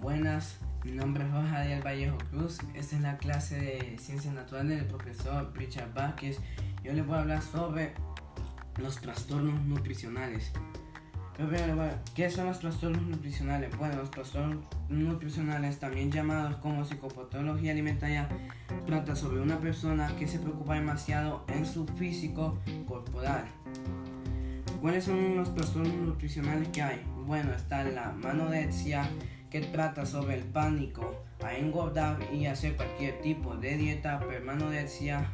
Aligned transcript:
Buenas, 0.00 0.58
mi 0.84 0.92
nombre 0.92 1.24
es 1.24 1.32
Roja 1.32 1.58
Ariel 1.58 1.84
Vallejo 1.84 2.18
Cruz. 2.30 2.58
Esta 2.74 2.94
es 2.94 3.02
la 3.02 3.18
clase 3.18 3.56
de 3.56 3.98
Ciencias 3.98 4.32
Naturales 4.32 4.78
del 4.78 4.86
profesor 4.86 5.52
Richard 5.56 5.92
Vázquez. 5.92 6.38
Yo 6.84 6.92
les 6.92 7.04
voy 7.04 7.16
a 7.16 7.20
hablar 7.20 7.42
sobre 7.42 7.94
los 8.80 9.00
trastornos 9.00 9.60
nutricionales. 9.64 10.52
¿Qué 12.14 12.30
son 12.30 12.46
los 12.46 12.60
trastornos 12.60 13.02
nutricionales? 13.02 13.76
Bueno, 13.76 13.96
los 13.96 14.10
trastornos 14.12 14.64
nutricionales, 14.88 15.80
también 15.80 16.12
llamados 16.12 16.56
como 16.58 16.84
psicopatología 16.84 17.72
alimentaria, 17.72 18.28
trata 18.86 19.16
sobre 19.16 19.40
una 19.40 19.58
persona 19.58 20.14
que 20.16 20.28
se 20.28 20.38
preocupa 20.38 20.74
demasiado 20.74 21.44
en 21.48 21.66
su 21.66 21.86
físico 21.86 22.56
corporal. 22.86 23.46
¿Cuáles 24.80 25.04
son 25.04 25.36
los 25.36 25.52
trastornos 25.56 25.94
nutricionales 25.94 26.68
que 26.68 26.82
hay? 26.82 27.04
Bueno, 27.26 27.52
está 27.52 27.82
la 27.82 28.12
manodexia, 28.12 29.08
que 29.50 29.60
trata 29.60 30.06
sobre 30.06 30.34
el 30.34 30.44
pánico 30.44 31.22
a 31.42 31.54
engordar 31.54 32.18
y 32.32 32.46
hacer 32.46 32.76
cualquier 32.76 33.20
tipo 33.20 33.56
de 33.56 33.76
dieta, 33.76 34.20
permanodexia, 34.20 35.32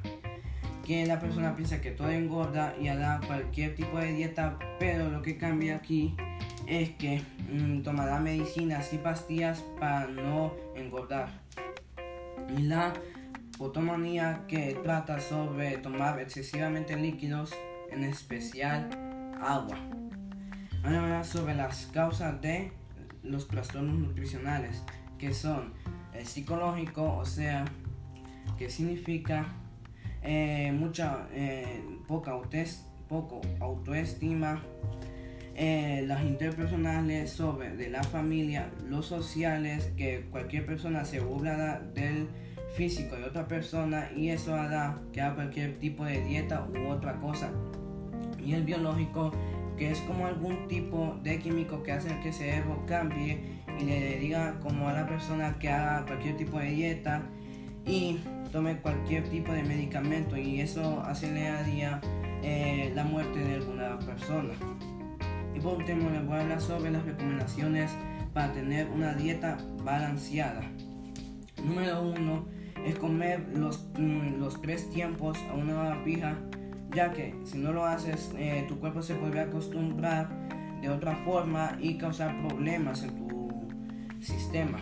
que 0.84 1.06
la 1.06 1.18
persona 1.18 1.56
piensa 1.56 1.80
que 1.80 1.90
todo 1.90 2.10
engorda 2.10 2.74
y 2.80 2.88
hará 2.88 3.20
cualquier 3.27 3.74
tipo 3.74 3.98
de 3.98 4.12
dieta, 4.12 4.59
pero 4.78 5.10
lo 5.10 5.23
que 5.23 5.38
cambia 5.38 5.77
aquí 5.77 6.14
es 6.66 6.90
que 6.90 7.23
mm, 7.50 7.82
tomará 7.82 8.20
medicinas 8.20 8.92
y 8.92 8.98
pastillas 8.98 9.62
para 9.80 10.06
no 10.06 10.54
engordar. 10.74 11.28
Y 12.56 12.62
la 12.62 12.92
potomanía 13.56 14.45
que 14.48 14.78
trata 14.82 15.20
sobre 15.20 15.78
tomar 15.78 16.20
excesivamente 16.20 16.96
líquidos, 16.96 17.54
en 17.90 18.04
especial 18.04 18.88
agua. 19.40 19.78
Ahora 20.82 21.24
sobre 21.24 21.54
las 21.54 21.87
causas 21.87 22.40
de 22.42 22.73
los 23.24 23.48
trastornos 23.48 23.98
nutricionales, 23.98 24.82
que 25.18 25.34
son 25.34 25.72
el 26.12 26.26
psicológico, 26.26 27.16
o 27.16 27.24
sea, 27.24 27.64
que 28.58 28.70
significa 28.70 29.46
eh, 30.22 30.72
mucha 30.72 31.26
eh, 31.32 31.82
poca 32.06 32.32
poco 33.08 33.40
autoestima, 33.60 34.62
eh, 35.56 36.02
las 36.06 36.24
interpersonales 36.24 37.30
sobre 37.30 37.76
de 37.76 37.88
la 37.88 38.02
familia, 38.02 38.70
los 38.88 39.06
sociales, 39.06 39.92
que 39.96 40.26
cualquier 40.30 40.66
persona 40.66 41.04
se 41.04 41.20
burla 41.20 41.80
del 41.95 42.28
físico 42.74 43.14
de 43.14 43.24
otra 43.24 43.46
persona 43.46 44.10
y 44.16 44.30
eso 44.30 44.54
hará 44.54 44.98
que 45.12 45.20
haga 45.20 45.36
cualquier 45.36 45.78
tipo 45.78 46.04
de 46.04 46.24
dieta 46.24 46.66
u 46.66 46.88
otra 46.88 47.20
cosa. 47.20 47.52
Y 48.45 48.54
el 48.54 48.64
biológico, 48.64 49.32
que 49.76 49.90
es 49.90 50.00
como 50.00 50.26
algún 50.26 50.68
tipo 50.68 51.18
de 51.22 51.38
químico 51.38 51.82
que 51.82 51.92
hace 51.92 52.08
que 52.20 52.28
el 52.28 52.34
cerebro 52.34 52.84
cambie 52.86 53.40
y 53.78 53.84
le 53.84 54.18
diga 54.18 54.58
como 54.60 54.88
a 54.88 54.92
la 54.92 55.06
persona 55.06 55.58
que 55.58 55.68
haga 55.68 56.04
cualquier 56.06 56.36
tipo 56.36 56.58
de 56.58 56.70
dieta 56.70 57.22
y 57.86 58.18
tome 58.52 58.76
cualquier 58.78 59.28
tipo 59.28 59.52
de 59.52 59.62
medicamento 59.62 60.36
y 60.36 60.60
eso 60.60 61.00
aceleraría 61.00 62.00
eh, 62.42 62.92
la 62.95 63.04
muerte 63.04 63.40
de 63.40 63.54
alguna 63.56 63.98
persona. 63.98 64.54
Y 65.54 65.60
por 65.60 65.78
último 65.78 66.10
les 66.10 66.25
voy 66.26 66.36
a 66.36 66.41
hablar 66.42 66.60
sobre 66.60 66.91
las 66.91 67.04
recomendaciones 67.04 67.91
para 68.32 68.52
tener 68.52 68.88
una 68.88 69.14
dieta 69.14 69.58
balanceada. 69.82 70.62
Número 71.64 72.02
uno 72.02 72.47
es 72.84 72.97
comer 72.97 73.44
los, 73.54 73.88
mm, 73.98 74.38
los 74.38 74.60
tres 74.60 74.91
tiempos 74.91 75.38
a 75.50 75.54
una 75.54 75.80
hora 75.80 75.97
fija 76.04 76.36
ya 76.94 77.12
que 77.12 77.34
si 77.44 77.59
no 77.59 77.72
lo 77.72 77.84
haces, 77.84 78.32
eh, 78.38 78.64
tu 78.69 78.78
cuerpo 78.78 79.03
se 79.03 79.14
podría 79.14 79.42
acostumbrar 79.42 80.28
de 80.81 80.88
otra 80.88 81.16
forma 81.25 81.76
y 81.81 81.98
causar 81.98 82.41
problemas 82.47 83.03
en 83.03 83.16
tu 83.16 83.69
sistema. 84.20 84.78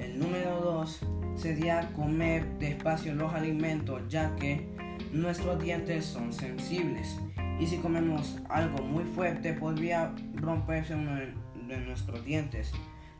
El 0.00 0.18
número 0.18 0.60
2 0.60 1.00
sería 1.36 1.92
comer 1.92 2.58
despacio 2.58 3.14
los 3.14 3.32
alimentos, 3.32 4.02
ya 4.08 4.34
que 4.36 4.68
nuestros 5.12 5.62
dientes 5.62 6.04
son 6.04 6.32
sensibles 6.32 7.18
y 7.58 7.66
si 7.66 7.76
comemos 7.78 8.38
algo 8.48 8.82
muy 8.82 9.04
fuerte 9.04 9.52
podría 9.52 10.14
romperse 10.34 10.94
uno 10.94 11.16
de 11.16 11.76
nuestros 11.78 12.24
dientes. 12.24 12.72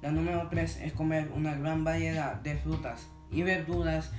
La 0.03 0.11
número 0.11 0.49
3 0.49 0.81
es 0.83 0.93
comer 0.95 1.31
una 1.35 1.55
gran 1.55 1.85
variedad 1.85 2.37
de 2.37 2.57
frutas 2.57 3.07
y 3.31 3.43
verduras 3.43 4.13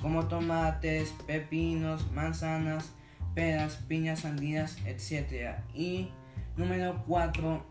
como 0.00 0.26
tomates, 0.26 1.10
pepinos, 1.26 2.10
manzanas, 2.12 2.92
peras, 3.34 3.76
piñas, 3.88 4.20
sandías, 4.20 4.78
etc. 4.86 5.56
Y 5.74 6.10
número 6.56 7.04
4, 7.06 7.66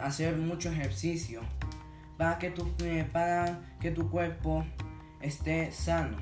hacer 0.00 0.36
mucho 0.36 0.70
ejercicio 0.70 1.42
para 2.16 2.38
que, 2.38 2.50
tu, 2.50 2.66
eh, 2.84 3.08
para 3.12 3.60
que 3.80 3.90
tu 3.90 4.10
cuerpo 4.10 4.64
esté 5.20 5.70
sano. 5.72 6.18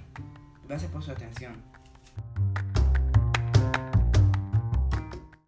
Gracias 0.68 0.90
por 0.90 1.02
su 1.02 1.12
atención. 1.12 1.75